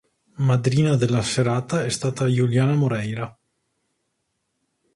Madrina 0.39 0.95
della 0.95 1.21
serata 1.21 1.83
è 1.85 1.89
stata 1.89 2.25
Juliana 2.25 2.73
Moreira. 2.73 3.37